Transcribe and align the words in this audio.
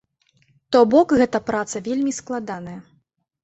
То 0.75 0.81
бок 0.93 1.13
гэта 1.21 1.43
праца 1.51 1.85
вельмі 1.91 2.17
складаная. 2.23 2.79